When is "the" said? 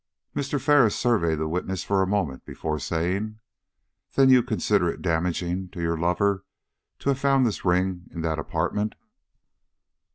1.37-1.47